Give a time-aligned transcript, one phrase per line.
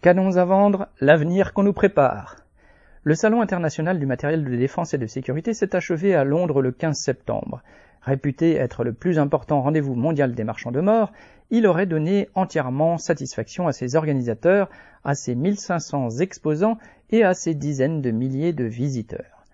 [0.00, 2.36] Canons à vendre, l'avenir qu'on nous prépare.
[3.02, 6.70] Le Salon international du matériel de défense et de sécurité s'est achevé à Londres le
[6.70, 7.64] 15 septembre.
[8.02, 11.10] Réputé être le plus important rendez-vous mondial des marchands de mort,
[11.50, 14.68] il aurait donné entièrement satisfaction à ses organisateurs,
[15.02, 16.78] à ses 1500 exposants
[17.10, 19.46] et à ses dizaines de milliers de visiteurs.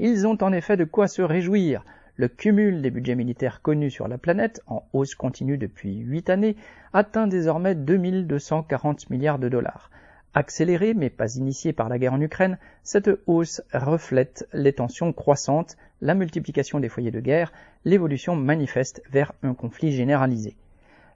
[0.00, 1.84] Ils ont en effet de quoi se réjouir.
[2.16, 6.56] Le cumul des budgets militaires connus sur la planète, en hausse continue depuis huit années,
[6.92, 9.90] atteint désormais 2240 milliards de dollars.
[10.34, 15.76] Accélérée mais pas initiée par la guerre en Ukraine, cette hausse reflète les tensions croissantes,
[16.02, 17.52] la multiplication des foyers de guerre,
[17.86, 20.54] l'évolution manifeste vers un conflit généralisé.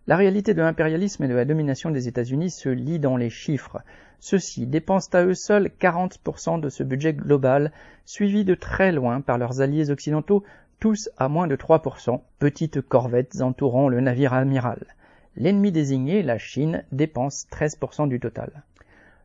[0.06, 3.82] La réalité de l'impérialisme et de la domination des États-Unis se lit dans les chiffres.
[4.20, 7.72] Ceux-ci dépensent à eux seuls 40% de ce budget global,
[8.04, 10.44] suivi de très loin par leurs alliés occidentaux,
[10.80, 14.84] tous à moins de 3%, petites corvettes entourant le navire amiral.
[15.36, 18.64] L'ennemi désigné, la Chine, dépense 13% du total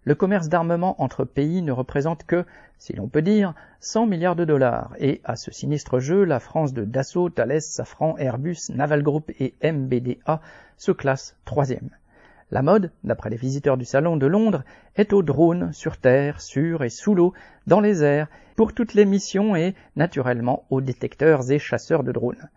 [0.03, 2.45] le commerce d'armement entre pays ne représente que,
[2.77, 6.73] si l'on peut dire, 100 milliards de dollars, et à ce sinistre jeu, la France
[6.73, 10.41] de Dassault, Thales, Safran, Airbus, Naval Group et MBDA
[10.77, 11.89] se classe troisième.
[12.51, 14.63] La mode, d'après les visiteurs du salon de Londres,
[14.97, 17.33] est aux drones sur terre, sur et sous l'eau,
[17.65, 22.49] dans les airs, pour toutes les missions et, naturellement, aux détecteurs et chasseurs de drones.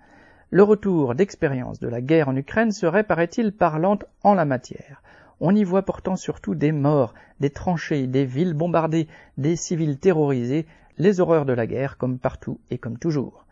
[0.50, 5.00] Le retour d'expérience de la guerre en Ukraine serait, paraît-il, parlante en la matière.
[5.38, 9.06] On y voit pourtant surtout des morts, des tranchées, des villes bombardées,
[9.38, 10.66] des civils terrorisés,
[10.98, 13.46] les horreurs de la guerre comme partout et comme toujours.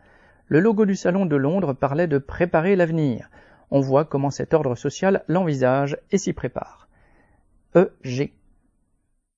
[0.47, 3.29] Le logo du Salon de Londres parlait de préparer l'avenir.
[3.71, 6.87] On voit comment cet ordre social l'envisage et s'y prépare.
[7.75, 8.33] EG